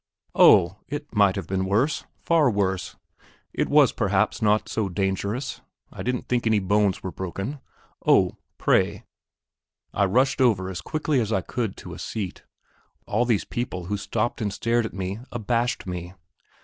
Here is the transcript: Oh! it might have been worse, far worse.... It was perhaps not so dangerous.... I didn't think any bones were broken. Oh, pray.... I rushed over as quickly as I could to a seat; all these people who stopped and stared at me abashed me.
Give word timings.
Oh! 0.33 0.77
it 0.87 1.13
might 1.13 1.35
have 1.35 1.45
been 1.45 1.65
worse, 1.65 2.05
far 2.23 2.49
worse.... 2.49 2.95
It 3.53 3.69
was 3.69 3.91
perhaps 3.91 4.41
not 4.41 4.67
so 4.67 4.89
dangerous.... 4.89 5.61
I 5.93 6.01
didn't 6.01 6.27
think 6.27 6.47
any 6.47 6.57
bones 6.57 7.03
were 7.03 7.11
broken. 7.11 7.59
Oh, 8.03 8.37
pray.... 8.57 9.03
I 9.93 10.05
rushed 10.05 10.41
over 10.41 10.71
as 10.71 10.81
quickly 10.81 11.19
as 11.19 11.31
I 11.31 11.41
could 11.41 11.77
to 11.77 11.93
a 11.93 11.99
seat; 11.99 12.41
all 13.05 13.25
these 13.25 13.45
people 13.45 13.85
who 13.85 13.95
stopped 13.97 14.41
and 14.41 14.51
stared 14.51 14.87
at 14.87 14.93
me 14.95 15.19
abashed 15.31 15.85
me. 15.85 16.15